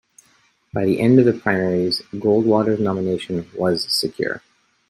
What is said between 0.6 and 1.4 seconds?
By the end of the